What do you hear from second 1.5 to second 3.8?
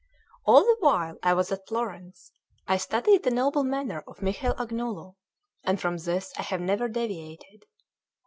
at Florence, I studied the noble